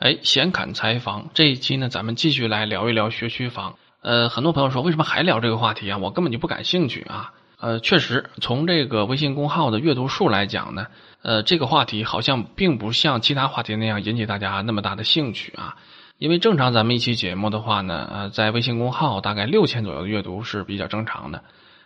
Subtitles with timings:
[0.00, 3.76] 哎，闲侃采访这一期呢，咱们继续来聊一聊学区房。
[4.02, 5.98] 呃，很多朋友说，为什么还聊这个话题啊？
[5.98, 7.32] 我根本就不感兴趣啊。
[7.60, 10.88] 呃，确实，从这个微信公号的阅读数来讲呢，
[11.22, 15.76] 呃，这个话题好像并不像其他话题那样引起大家那么大的兴趣啊。
[16.18, 21.44] 因为正常咱们一期节目的话呢，呃，在微信公号大概六千左右的阅读是比较正常的，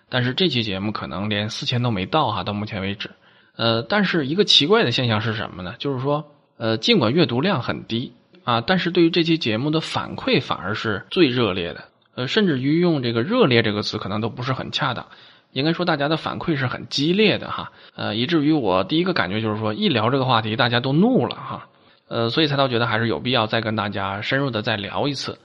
[0.08, 3.10] 但是这期节目可能连四千都没到哈，到目前为止。
[3.54, 5.74] 呃，但是一个奇怪的现象是什么呢？
[5.78, 6.32] 就是说。
[6.58, 8.12] 呃，尽管阅读量很低
[8.44, 11.84] 啊，但是对于这期节目的反馈反而是最热烈的。
[12.14, 15.06] 呃，甚至于用这个“热烈”这个词可能都不是很恰当，
[15.52, 17.70] 应该说大家的反馈是很激烈的哈。
[17.94, 21.68] 呃，以至于我第一个感觉就是说，一聊这个话题，大家都怒了哈。
[22.08, 25.38] 呃，所以才倒觉得还是有必要再跟大家深入的再聊一次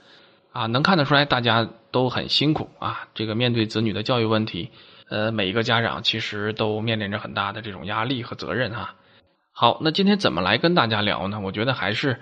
[0.52, 0.66] 啊。
[0.66, 4.70] 能看得出来大家都很辛苦啊，这个面对子女的教育问题，
[5.08, 8.94] 呃，每一个家长其实都面临着很大的这种压力和责任哈。
[9.56, 11.38] 好，那今天怎么来跟大家聊呢？
[11.38, 12.18] 我觉得还是，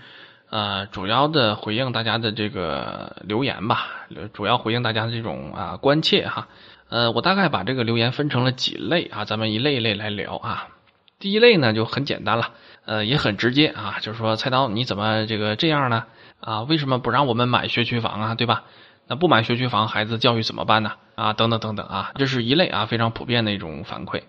[0.51, 3.87] 呃，主要的回应大家的这个留言吧，
[4.35, 6.49] 主要回应大家的这种啊关切哈。
[6.91, 10.69] 呃，我大概把这个留言分成了几类啊，咱们一类一类来聊啊。
[11.19, 12.51] 第一类呢就很简单了，
[12.85, 16.05] 呃，也很直接啊，就是说菜刀你怎么这个这样呢？
[16.39, 18.35] 啊，为什么不让我们买学区房啊？
[18.35, 18.65] 对吧？
[19.09, 20.93] 那不买学区房，孩子教育怎么办呢？
[21.15, 24.25] 啊，等等等等啊，这是一类啊非常普遍的一种反馈。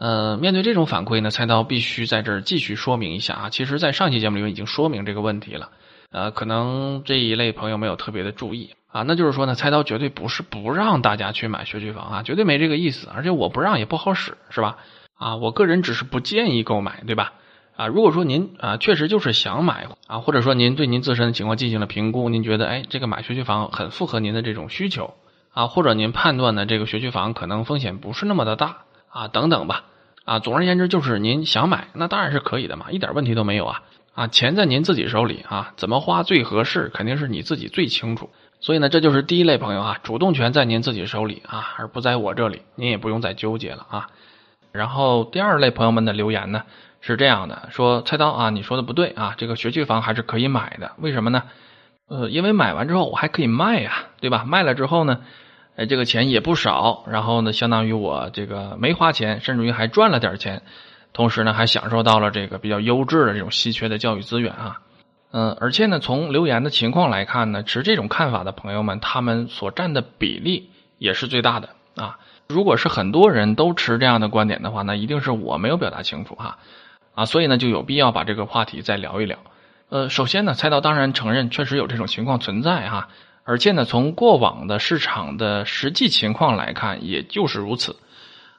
[0.00, 3.50] 呃，面对这种反馈呢，菜刀必须在这儿继续说明一下啊。
[3.50, 5.68] 其实，在上期节目里面已经说明这个问题了，
[6.10, 9.02] 呃，可能这一类朋友没有特别的注意啊。
[9.02, 13.10] 那就是说呢，菜刀绝对不是不让大家去买学区房啊，绝对没这个意思。
[13.14, 14.78] 而且我不让也不好使，是吧？
[15.18, 17.34] 啊，我个人只是不建议购买，对吧？
[17.76, 25.12] 啊，如果说您啊确实就是想买啊，或者说您对您自身的情况进行了评估，您觉得哎这个买学区房很符合您的这种需求
[25.52, 28.78] 啊，或者您判断呢这个学区房可能风险不是那么的大
[29.10, 29.84] 啊，等等吧。
[30.30, 33.82] 啊，总而言之就是您想买，那当然是可以的嘛，一点问题都没有啊！
[34.14, 38.30] 啊，钱在您自己手里啊，怎么花最合适，肯定是你自己最清楚。
[38.60, 44.10] 所以呢，这就是第一类朋友啊，主动权在您自己手里啊，而不在我这里，您也不用再纠结了啊。
[44.70, 46.62] 然后第二类朋友们的留言呢
[47.00, 51.42] 是这样的，说菜刀啊，你说的不对啊，这个学区房还是可以买的，为什么呢？
[52.08, 54.44] 呃，因为买完之后我还可以卖呀，对吧？
[54.46, 55.22] 卖了之后呢？
[55.76, 60.62] 哎，这个钱也不少，然后呢，相当于我这个没花钱，甚至于还赚了点钱，
[61.12, 64.80] 同时呢，还享受到了这个比较优质的这种稀缺的教育资源啊。
[65.32, 72.18] 嗯，而且呢，从留言的情况来看呢，持这种看法的朋友们，他们所占的比例也是最大的啊。
[72.48, 76.58] 如果是很多人都持这样的观点的话，那一定是我没有表达清楚哈
[77.14, 79.38] 啊，所以呢，就有必要把这个话题再聊一聊。
[79.88, 83.08] 呃，首先呢，菜刀当然承认确实有这种情况存在哈。
[83.44, 87.96] 而且呢，从过往的市场的实际情况来看，也就是如此，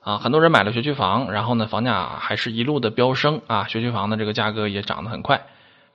[0.02, 5.46] 啊，很多人买了学区房，然后呢，房价还是一路的飙升啊，学区房的这个价格也涨得很快，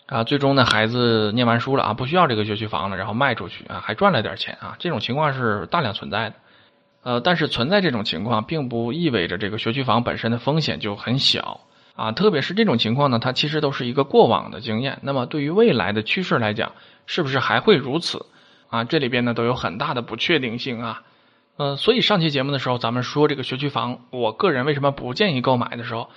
[0.07, 6.37] 啊，最终呢，孩子念完书了啊，不需要这个学区房了，然后卖出去啊，还赚了点钱啊，这种情况是大量存在的，
[7.03, 11.61] 呃，但是存在这种情况，并不意味着这个学区房本身的风险就很小。
[11.97, 16.73] 啊，特别是这种情况呢，它其实都是一个过往的经验，那么对于未来的趋势来讲，
[17.07, 18.27] 是不是还会如此？
[18.69, 21.03] 啊，这里边呢都有很大的不确定性啊，
[21.57, 26.11] 呃，所以上期节目的时候，咱们说这个学区房，我个人为什么不建议购买的时候，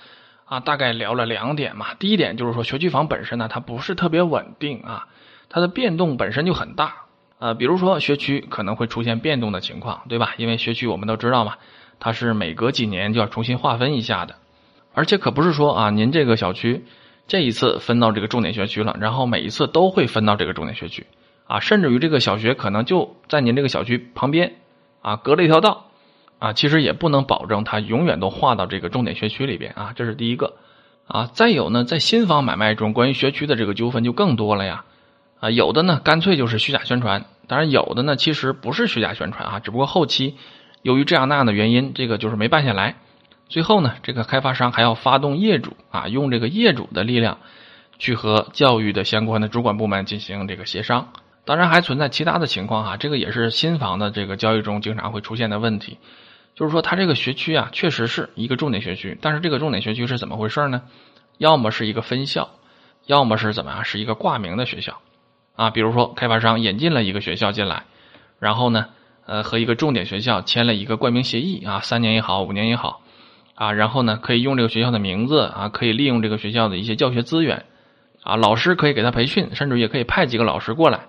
[0.44, 1.94] 啊，大概聊了两点嘛。
[1.94, 5.06] 第一点就是说，学区房本身呢，它不是特别稳定啊，
[5.48, 6.94] 它的变动本身就很大，
[7.38, 10.34] 呃，比如说学区可能会出现变动的情况，对吧？
[10.36, 11.54] 因为学区我们都知道嘛，
[12.00, 14.34] 它是每隔几年就要重新划分一下的，
[14.92, 16.84] 而且可不是说啊，您这个小区
[17.28, 21.06] 这一次分到这个重点学区了，然后每一次都会分到这个重点学区。
[21.50, 24.52] 啊，甚至于这个小学可能就在您这个小区旁边，
[25.02, 25.86] 啊，隔了一条道，
[26.38, 30.54] 啊，其实也不能保证它永远都划到这个重点学区里边啊，这是第一个，
[31.08, 34.84] 啊，再有呢，在新房买卖中，关于学区的这个纠纷就更多了呀，
[35.40, 40.36] 啊，有的呢干脆就是虚假宣传，当然有的呢其实不是虚假宣传啊，只不过后期
[40.82, 42.94] 由于这样那样的原因，这个就是没办下来，
[43.48, 47.38] 最后呢，这个开发商还要发动业主啊，用这个业主的力量
[47.98, 51.08] 去和教育的相关的主管部门进行这个协商。
[51.50, 55.98] 当然还存在其他的情况哈，这个也是新房的这个交易中经常会出现的问题，
[56.54, 60.82] 就是说它这个学区啊，确实是一个重点学区，但是这个重点学区是怎么回事呢？
[61.38, 62.50] 要么是一个分校，
[63.04, 65.00] 要么是怎么样，是一个挂名的学校
[65.56, 65.70] 啊。
[65.70, 67.82] 比如说开发商引进了一个学校进来，
[68.38, 68.86] 然后呢，
[69.26, 73.02] 呃，和一个重点学校签了一个冠名协议啊，三年也好，五年也好
[73.56, 77.64] 啊，然后呢，可以用这个学校的名字啊，可以利用这个学校的一些教学资源
[78.22, 81.08] 啊，老师可以给他培训，甚至也可以派几个老师过来。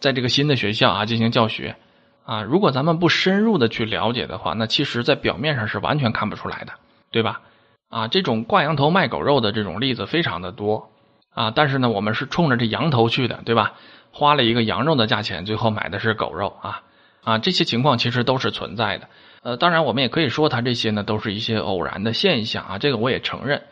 [0.00, 1.76] 在这个新的学校啊进行教学，
[2.24, 6.72] 啊，如果咱们不深入的去了解的话，那其实在表面上是完全看不出来的，
[7.10, 7.40] 对吧？
[7.88, 10.90] 啊，这种挂羊头卖狗肉的这种例子非常的多，
[11.32, 13.74] 啊，但是呢，我们是冲着这羊头去的，对吧？
[14.10, 16.82] 花了一个羊肉的价钱，最后买的是狗肉啊
[17.22, 19.08] 啊，这些情况其实都是存在的。
[19.42, 23.62] 呃，当然我们也可以说它这些呢都是一些偶然的现象啊，这个我也承认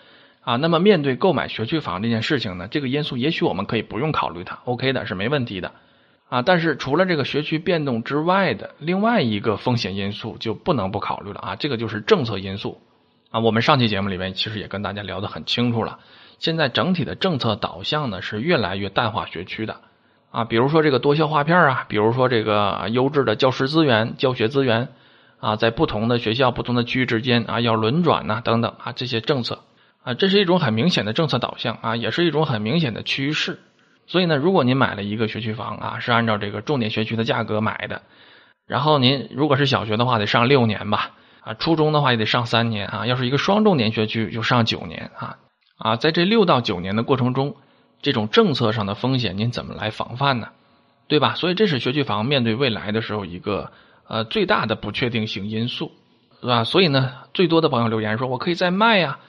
[0.43, 0.56] 啊。
[0.56, 5.73] 那么面对购买学区房这件事情呢，这个因素也许我们可以不用考虑它，OK 的是没问题的
[6.29, 6.43] 啊。
[6.43, 12.81] 但是除了这个学区变动之外的另外一个风险因素就不能不考虑了啊，这个就是政策因素
[13.31, 13.41] 啊。
[13.41, 15.99] 我们上期节目里面其实也跟大家聊得很清楚了，
[16.38, 19.81] 现在整体的政策导向呢是越来越淡化学区的。
[20.31, 24.88] 啊，比如说这个多校划片啊，比如说这个优质的教师资源、教学资源
[25.38, 29.61] 啊，在不同的学校、不同的区域之间啊，要轮转呐，等等啊，这些政策
[30.03, 33.61] 啊，这是一种很明显的政策导向啊，也是一种很明显的趋势。
[34.06, 38.03] 所以呢，如果您买了一个学区房啊，是按照这个重点学区的价格买的，
[38.67, 45.37] 然后您如果是小学的话，得上六年吧，啊，初中的话也得上三年啊，要是一个双重点学区，就上九年啊，
[45.79, 47.56] 啊，在这六到九年的过程中。
[48.03, 50.49] 这种政策上的风险，您怎么来防范呢？
[51.09, 51.35] 对吧？
[51.37, 53.73] 所以这是学区房面对未来的时候一个
[54.06, 55.91] 呃最大的不确定性因素，
[56.39, 56.65] 是吧？
[56.65, 59.21] 所以呢，最多的朋友留言说：“我可以再卖呀。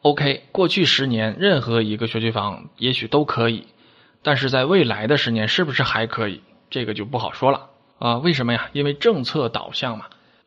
[0.00, 3.66] ”OK，过去十年任何一个学区房也许都可以，
[4.22, 6.40] 但是在未来的十年是不是还可以？
[6.70, 7.66] 这个就不好说了
[7.98, 8.18] 啊。
[8.18, 8.68] 为什么呀？
[8.72, 10.06] 因为政策导向嘛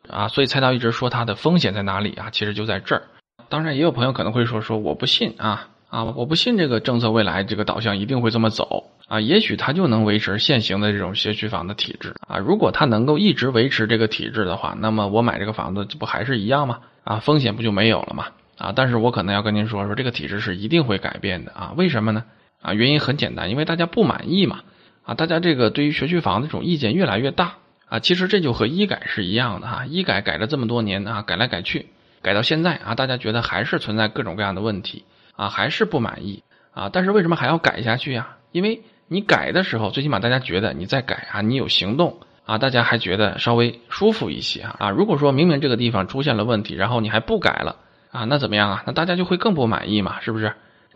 [0.09, 0.27] 啊。
[0.27, 2.29] 所以菜刀一直说它的风险在哪里啊？
[2.31, 3.03] 其实就在这儿。
[3.49, 9.21] 当然，也有朋友可能会说：“说我不信啊。”啊，我不信这个政策未来这个导向一定会这么走啊！
[9.21, 12.37] 也许它就能维持现行的这种学区房的体制啊。
[12.37, 16.79] 如果它能够一直维持这个体制的话，那么我买这个房子这不还是一样吗？
[17.05, 18.25] 啊，风险不就没有了吗？
[18.57, 21.73] 啊，但是我可能要跟您说说，这个体制是一定会改变的啊。
[21.77, 22.25] 为什么呢？
[22.65, 24.61] 啊，原因很简单，因为大家不满意嘛。
[25.03, 27.55] 啊，大家这个对于学区房的这种意见越来越大
[27.87, 27.99] 啊。
[27.99, 31.87] 其实这就和医改是一样的哈，医改改了这么多年啊，改来改去，
[32.21, 35.03] 改到现在啊，大家觉得还是存在各种各样的问题。
[35.37, 36.89] 啊，还是不满意啊！
[36.93, 38.37] 但是为什么还要改下去呀？
[38.53, 44.91] 因为你改的时候，最起码大家觉得你在改啊，你有行动啊，大家还觉得稍微舒服一些啊。
[44.91, 47.75] 如果说明明这个地方出现了问题，然后你还不改了
[48.11, 48.83] 啊，那怎么样啊？
[48.87, 50.53] 那大家就会更不满意嘛，是不是？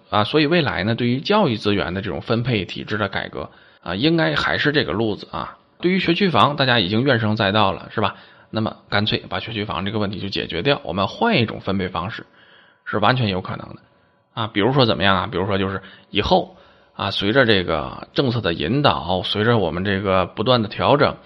[0.09, 3.49] 啊，所以未来呢，对于教育资源的这种分配体制的改革
[3.81, 5.57] 啊，应该还是这个路子啊。
[5.81, 8.15] 对于学区房，大家已经怨声载道了，是吧？
[8.49, 12.25] 那么干脆把学区房这个问题就解决掉，我们换一种分配方式，
[12.83, 13.75] 是完全有可能的。
[14.33, 15.27] 啊，比如说怎么样啊？
[15.31, 16.55] 比如说就是以后
[16.95, 21.17] 啊，随着这个政策的引导，随着我们这个不断的调整，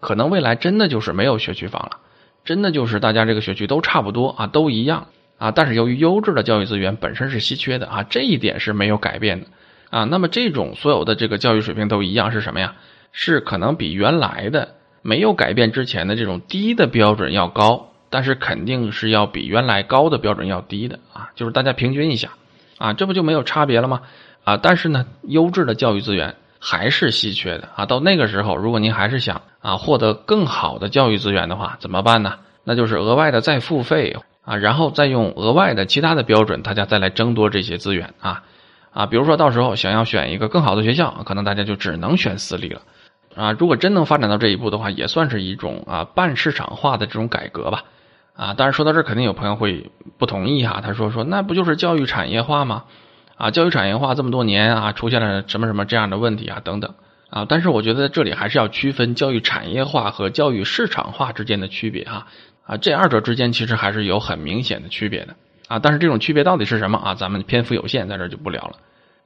[0.00, 1.98] 可能未来真的就是没有学区房了，
[2.44, 5.06] 真的就是大家这个学区都差不多啊，都一样
[5.38, 5.50] 啊。
[5.50, 9.46] 但是由于优质的教育资源本身是稀缺的啊，这一点是没有改变的
[9.90, 10.04] 啊。
[10.04, 12.74] 那么这种所有的这个教育水平都一样是什么呀？
[13.12, 21.30] 是可能比原来的没有改变之前的这种低的标准要高，但是肯定是要比原来高的标准要低的啊。
[21.34, 22.30] 就是大家平均一下。
[22.78, 24.02] 啊，这不就没有差别了吗？
[24.44, 27.86] 啊，但是呢，优质的教育资源还是稀缺的啊。
[27.86, 32.34] 到那个时候，如果您还是想啊获得更好的教育资源的话，怎么办呢？
[32.64, 34.14] 那就是额外的再付费
[34.46, 38.44] 啊，然后再用额外的其他的标准，大家再来争夺这些资源啊
[38.92, 39.04] 啊。
[39.04, 42.80] 比如说到时候想要选一个更好的学校，可能大家就只能选私立了
[43.34, 43.52] 啊。
[43.52, 47.84] 如果真能发展到这一步的话，也算是一种啊半市场化的这种改革吧。
[48.36, 50.82] 啊，当然说到这儿，肯定有朋友会不同意哈。
[50.84, 52.84] 他说：“说那不就是教育产业化吗？
[53.36, 56.94] 啊，教育产业化这么多年啊，出现了什么什么这样的问题啊，等等
[57.30, 57.46] 啊。
[57.48, 62.26] 但是我觉得这里还是要区分教育产业化和教育市场化之间的区别哈。
[62.66, 65.36] 啊，这二者之间其实还是有很明显的区别的
[65.68, 65.78] 啊。
[65.78, 67.14] 但是这种区别到底是什么啊？
[67.14, 68.76] 咱们篇幅有限，在这儿就不聊了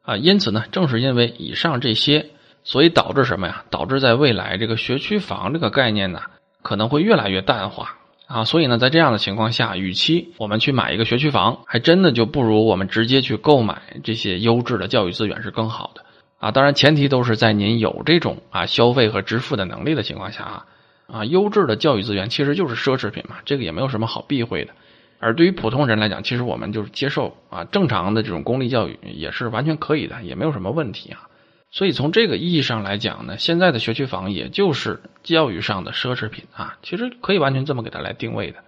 [0.02, 0.16] 啊。
[0.16, 2.26] 因此呢，正是因为以上这些，
[2.64, 3.64] 所以导致什么呀？
[3.70, 6.20] 导致在未来这个学区房这个概念呢，
[6.62, 7.96] 可能会越来越淡化。
[8.26, 16.04] 啊，所以呢，在这样的情况下，与其我们去买一个学区房，还真的就不如我们直接去购买这些优质的教育资源是更好的。
[16.38, 20.66] 啊，当然前提都是在您有这种啊消费和支付的能力的情况下啊。
[21.12, 24.72] 啊，优质的教育资源其实就是奢侈品嘛，这个也没有什么好避讳的。
[25.18, 31.28] 而对于普通人来讲，其实我们就是接受啊正常的这种公立教育也是完全可以的，也没有什么问题啊。
[31.70, 38.58] 所以从这个意义上来讲呢，现在的学区房也就是教育上的奢侈品啊，其实可以完全这么给它来定位的，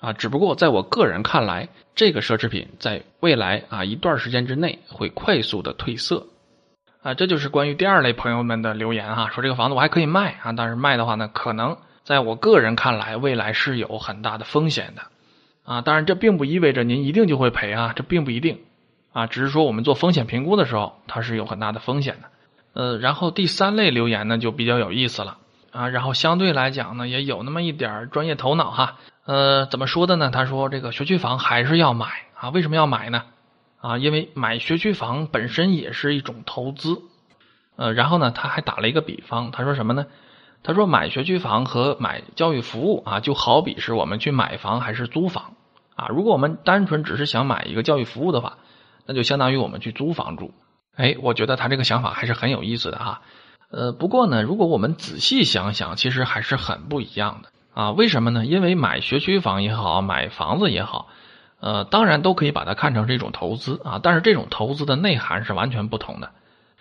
[0.00, 6.26] 啊，只不过在我个人看来，这个奢侈品在未来啊一段时间之内会快速的褪色，
[7.02, 15.02] 啊，这就是关于第二类朋友们的留言哈，说这个房子我还可以卖啊，但是卖的话呢，可能在我个人看来，未来是有很大的风险的，
[15.64, 18.60] 啊，当然这并不意味着您一定就会赔啊，这并不一定，
[19.12, 22.28] 啊，只是说我们做风险评估的时候，它是有很大的风险的。
[22.74, 25.38] 呃，然后第三类留言呢就比较有意思了
[25.72, 28.98] 啊，然后相对来讲呢也有那么一点专业头脑哈。
[29.26, 30.30] 呃，怎么说的呢？
[30.32, 32.06] 他说这个学区房还是要买
[32.38, 33.24] 啊，为什么要买呢？
[33.82, 37.02] 啊，因为买学区房本身也是一种投资。
[37.76, 40.06] 呃，然后呢，他还打了一个比方，他说什么呢？
[40.62, 45.54] 他说买学区房和买教育服务啊，就好比是我们去买房还是租房
[45.96, 46.06] 啊。
[46.08, 48.58] 如果我们单纯只是想买一个教育服务的话，
[49.04, 50.54] 那就相当于我们去租房住。
[50.94, 53.22] 哎，我觉得他这个想法还是很有意思的哈。
[53.72, 57.90] 呃，不过呢，如果我们仔细想想，其实还是很不一样的啊。
[57.90, 58.46] 为什么呢？
[58.46, 61.08] 因为买学区房也好，买房子也好，
[61.62, 64.00] 呃，当然都可以把它看成是一种投资啊。
[64.02, 66.30] 但是这种投资的内涵是完全不同的。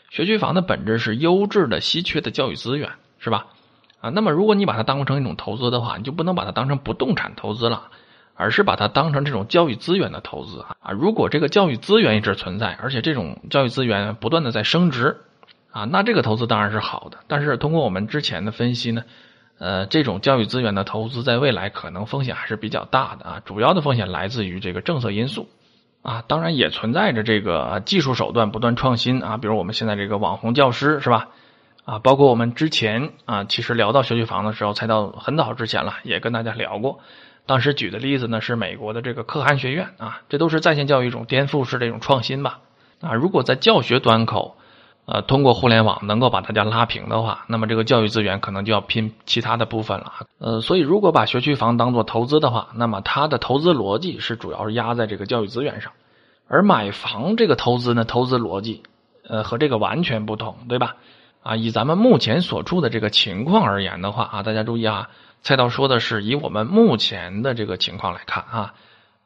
[0.09, 3.45] 学区房的本质是优质的、稀缺的教育资源，是吧？
[4.01, 7.89] 啊，那么如果你把它当成一种投资的话，你就不能把它当成不动产投资了，
[8.33, 10.91] 而是把它当成这种教育资源的投资啊。
[10.91, 15.17] 如果这个教育资源一直存在，而且这种教育资源不断的在升值，
[15.69, 17.19] 啊，那这个投资当然是好的。
[17.27, 19.03] 但是通过我们之前的分析呢，
[19.61, 23.41] 呃，这种教育资源的投资在未来可能风险还是比较大的啊。
[23.45, 25.47] 主要的风险来自于这个政策因素。
[26.01, 31.27] 啊，当然也存在着这个技术手段不断创新啊，比如我们现在这个网红教师是吧？
[31.85, 36.99] 啊，包括我们之前啊，其实聊到学区房的时候，才到很早之前了，也跟大家聊过。
[37.45, 42.61] 当时举的例子呢是美国的这个可汗学院啊，这都是在线教育一种颠覆式的一种创新吧？
[42.99, 44.57] 啊，如果在教学端口，
[45.05, 50.13] 呃，通过互联网能够把大家拉平的话，那么这个教育资源可能就要拼其他的部分了。
[50.38, 55.91] 呃，所以如果把学区房当做投资的话，那么它的投资逻辑是主要是压在这个教育资源上，
[56.48, 58.84] 而买房这个投资呢，投资逻辑，
[59.27, 60.96] 呃，和这个完全不同，对吧？
[61.43, 65.10] 啊，以咱们目前所处的这个情况而言的话啊，大家注意啊，
[65.41, 68.74] 菜刀说的是以我们目前的这个情况来看啊，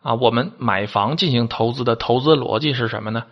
[0.01, 3.25] 啊，我们买房进行投资的投资逻辑是什么呢？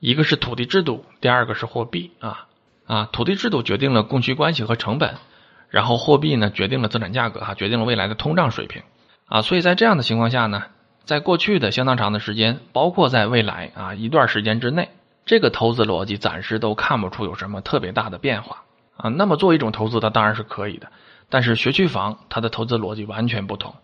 [0.00, 2.46] 一个是土地制度，第二个是货币啊
[2.86, 5.14] 啊，土地制度决定了供需关系和成本，
[5.70, 8.82] 然后货币呢决定了资产价格哈，决定了未来的通胀水平
[9.26, 10.64] 啊，所以在这样的情况下呢，
[11.04, 14.90] 在过去的相当长的时间，包括在未来啊一段时间之内，
[15.24, 18.64] 这个投资逻辑暂时都看不出有什么特别大的变化
[18.98, 19.08] 啊。
[19.08, 20.88] 那么作为一种投资，它当然是可以的，
[21.30, 23.74] 但是学区房它的投资逻辑完全不同，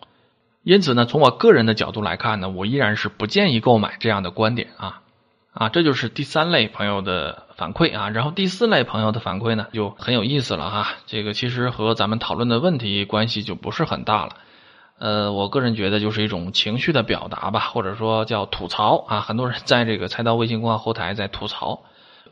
[0.62, 5.00] 因此呢，从我个人的角度来看呢，我依然是不建议购买这样的观点啊。
[5.52, 10.88] 啊，这就是第三类朋友的反馈啊，然后第四类朋友的反馈呢，就很有意思了哈。
[11.06, 14.36] 这个其实和咱们讨论的问题关系就不是很大了。
[14.98, 19.20] 呃，我个人觉得就是一种情绪的表达吧，或者说叫吐槽啊。
[19.20, 21.82] 很多人在这个菜刀微信公号后台在吐槽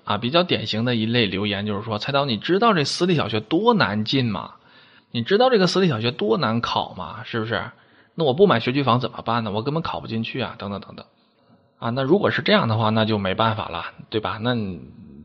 [0.05, 4.53] 啊，比较典型的一类留言就是说：菜刀，你知道这私立小学多难进吗？
[5.11, 7.25] 你知道这个私立小学多难考吗？
[7.25, 7.71] 是不是？
[8.15, 9.51] 那我不买学区房怎么办呢？
[9.51, 11.05] 我根本考不进去啊，等等等等。
[11.79, 14.39] 啊，那如果是这样的话，那就没办法了，对吧？
[14.41, 14.57] 那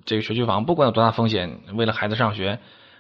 [0.05, 2.59] 这个学区房不管有多大风险，为了孩子上学，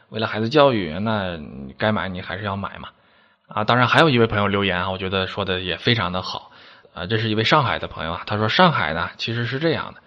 [0.09, 1.39] 为了孩子教育，那
[1.77, 2.89] 该买你还是要买嘛。
[3.47, 6.51] 啊，当然还有一位朋友留言啊，我觉得说的也非常的好。
[6.93, 10.01] 啊，这是一位上海的朋友啊，他说上海呢其实是这样的，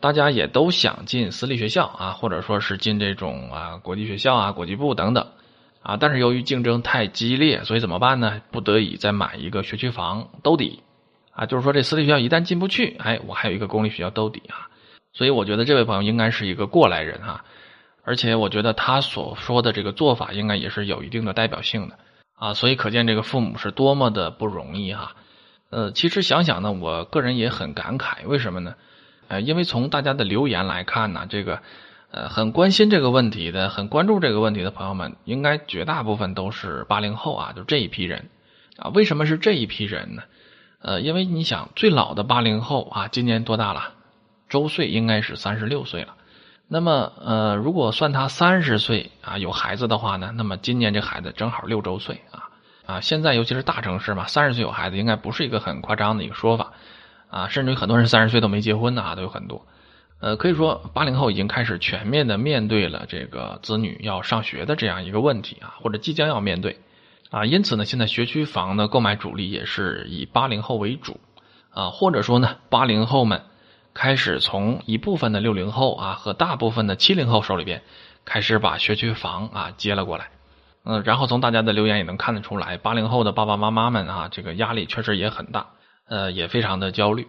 [0.00, 5.26] 大家也都想进私立学校啊，或者说是进这种啊国际学校啊、国际部等等
[5.82, 8.40] 啊，但是由于竞争太激烈，所以怎么办呢？
[8.50, 10.82] 不得已再买一个学区房兜底。
[11.32, 14.68] 啊，就是说这私立学校一旦进不去，哎，我还有一个公立学校兜底啊，
[15.12, 17.44] 所以我觉得这位朋友应该是一个过来人哈，
[18.04, 21.98] 而且我觉得他所说的这个做法应该也是有一定的代表性的
[22.34, 25.16] 啊，所以可见这个父母是多么的不容易哈。
[25.70, 28.74] 呃，其实想想呢，我个人也很感慨，为什么呢？
[29.28, 31.62] 呃，因为从大家的留言来看呢，这个
[32.10, 38.28] 呃很关心这个问题的、很关注这个问题的朋友们，应该绝大部分都是八零后啊，就这一批人
[38.76, 38.90] 啊。
[38.90, 40.22] 为什么是这一批人呢？
[40.82, 43.94] 呃，因为你想，最老的八零后啊，今年多大了？
[44.48, 46.16] 周岁应该是三十六岁了。
[46.68, 52.48] 那么，呃，如果算他三十岁啊有孩子的话呢，那么今年这孩子正好六周岁啊
[52.86, 53.00] 啊！
[53.00, 56.72] 现在尤其是大城市嘛，三十岁有孩子应该不是一个很夸张的一个说法
[57.30, 59.64] 啊，甚至于很多人三十岁都没结婚的啊，都有很多。
[60.18, 66.78] 呃，可以说八零后已经开始全面的面对了这个子女要上学的这样一个问题啊，或者即将要面对。
[67.32, 71.18] 啊，因此呢，现在学区房的购买主力也是以八零后为主，
[71.70, 73.40] 啊，或者说呢，八零后们
[73.94, 77.82] 开始从一部分的六零后啊和大部分的七零后手里边
[78.26, 80.28] 开始把学区房啊接了过来，
[80.84, 85.68] 嗯，然后从大家的留言也能看得出来，八零后的爸爸妈妈们啊，这个压力确实也很大，
[86.06, 87.28] 呃，也非常的焦虑，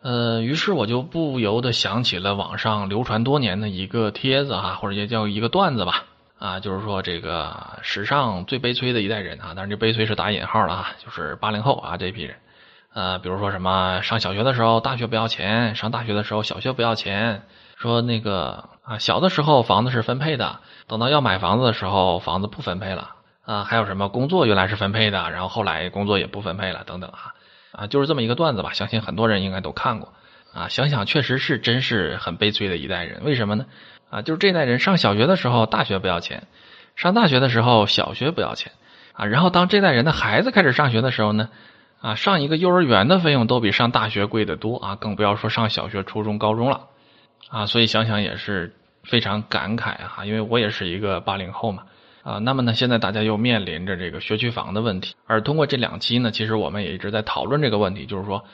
[0.00, 6.06] 呃，于是我就不由得想起了网上流传多年的一个帖子哈，或者也叫一个段子吧。
[6.42, 12.34] 啊，就是说这个史上最悲催的一代人啊，当然这悲催是打引号的啊，就是八零后啊这批人，
[12.92, 17.42] 呃，比如说什么上小学的时候大学不要钱，上大学的时候小学不要钱，
[17.76, 20.58] 说那个啊小的时候房子是分配的，
[20.88, 27.34] 等到要买房子的时候房子不分配了啊，还有什么工作原来是分配的，然后后来工作也不分配了等等啊
[27.70, 30.12] 啊，就是这么一个段子吧，相信很多人应该都看过。
[30.52, 33.24] 啊，想想确实是真是很悲催的一代人。
[33.24, 33.64] 为什么呢？
[34.12, 36.40] 啊，就是这代人上小学的时候，大学不要钱；
[36.96, 38.72] 上大学的时候，小学不要钱。
[39.14, 41.48] 啊，然后当这代人的孩子开始上学的时候呢，
[42.02, 46.82] 啊，上一个幼儿园的费用都比上大学贵得多啊，更不要说上小学、初中、高中了。
[47.48, 51.84] 啊，所以想想也是非常感慨啊，因为我也是一个八零后嘛。
[52.22, 58.44] 啊，那么呢，现在大家又面临着这个学区房的问题，而通过这两期呢，其实我们也一直在讨论这个问题，就是说，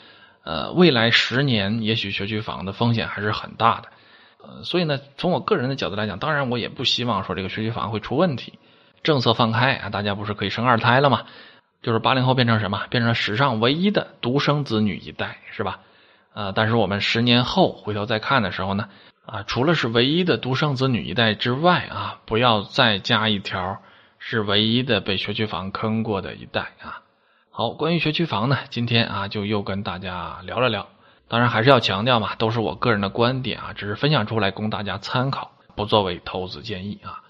[0.44, 3.88] 呃，未来十年也许学区房的风险还是很大的，
[4.62, 8.58] 所以呢，从我个人的角度来讲，当然我也不希望说这个学区房会出问题，
[9.02, 11.24] 政策放开啊，大家不是可以生二胎了吗？
[11.82, 12.86] 就是八零后变成什么？
[12.90, 15.80] 变成史上唯一的独生子女一代，是吧？
[16.34, 18.88] 呃，但是我们十年后回头再看的时候呢？
[19.26, 23.82] 啊，除了是唯一的独生子女一代之外啊，不要再加一条
[24.18, 27.02] 是唯一的被学区房坑过的一代啊。
[27.50, 30.88] 好，关于学区房呢，今天啊就又跟大家聊了聊。
[31.28, 37.22] 当然还是要强调嘛，都是我个人的观点啊，只是分享出来供大家参考，不作为投资建议啊。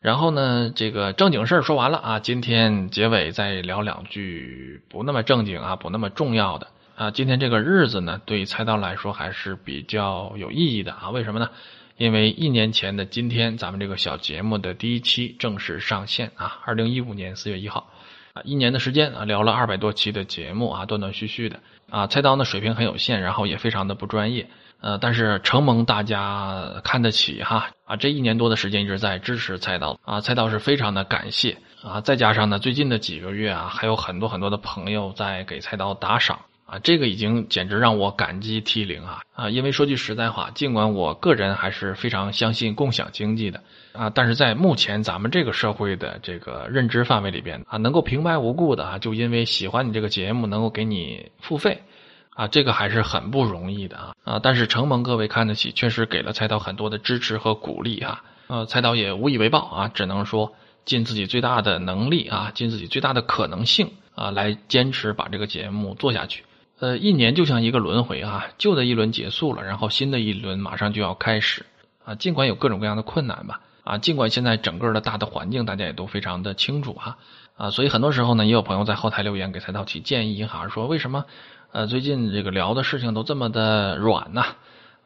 [0.00, 6.66] 然后呢，这个正经事儿说完了啊，今天结尾再聊两句不那么正经啊，不那么重要的。
[6.96, 11.10] 啊，今天这个日子呢，对菜刀来说还是比较有意义的啊。
[11.10, 11.50] 为什么呢？
[11.96, 16.60] 因为一年前的今天，咱们这个小节目的第一期正式上线啊。
[16.64, 17.88] 二零一五年四月一号，
[18.32, 21.60] 啊，一年的时间啊，聊了二百多期的节目啊，断断续续的
[21.92, 22.06] 啊。
[22.08, 24.48] 菜刀呢水平很有限，然后也非常的不专业，
[24.80, 32.00] 呃，但是承蒙大家看得起哈啊，这一年多的时间一直在支持菜刀啊，菜刀是非常的感谢啊。
[32.00, 36.40] 再加上呢，最近的几个月啊，还有很多很多的朋友在给菜刀打赏。
[36.64, 39.20] 啊，这个已经简直让我感激涕零啊！
[39.34, 51.82] 啊，因为说句实在话，尽管我个人还是非常相信共享经济的啊，但是在目前咱们这个社会的这个认知范围里边啊，能够平白无故的啊，就因为喜欢你这个节目，能够给你付费
[52.30, 54.14] 啊，这个还是很不容易的啊！
[54.24, 58.22] 啊，但是承蒙各位看得起，确实给了菜刀很多的支持和鼓励啊！
[58.46, 60.54] 呃，菜刀也无以为报啊，只能说
[60.86, 66.44] 尽自己最大的能力啊，尽自己最大的可能性啊，来坚持把这个节目做下去。
[66.82, 71.64] 呃，一年就像一个轮回啊，旧的一轮结束了，然后新的一轮马上就要开始
[72.04, 72.16] 啊。
[72.16, 77.18] 尽管有各种各样的困难吧，啊，尽管现在整个的大的环境大家也都非常的清楚哈，
[77.56, 81.24] 啊，所以很多时候呢，也有朋友在后台留言给蔡道提建议哈，说为什么
[81.70, 84.44] 呃最近这个聊的事情都这么的软呢？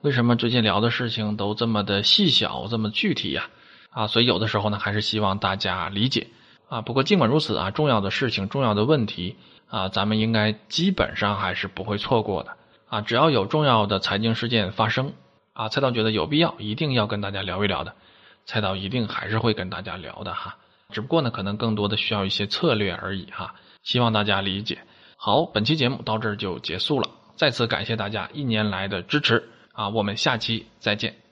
[0.01, 3.51] 为什么最近聊的事情都这么的细小，这么具体呀？
[3.91, 6.29] 啊，所以有的时候呢，还是希望大家理解
[6.69, 6.81] 啊。
[6.83, 9.37] 不过尽管如此啊，重要的事情，重要的问题。
[9.69, 12.57] 啊，咱们应该基本上还是不会错过的
[12.89, 13.01] 啊！
[13.01, 15.13] 只要有重要的财经事件发生
[15.55, 17.93] 啊，菜刀觉得有必要，一定要跟大家聊一聊的，
[18.45, 20.59] 菜刀一定还是会跟大家聊的哈。
[20.91, 24.79] 只不过呢，可能更多的需要一些策略而已哈，希望大家理解。
[25.17, 31.26] 好，本期节目到这儿就结束了，再次感谢大家一年来的支持啊，我们下期再见。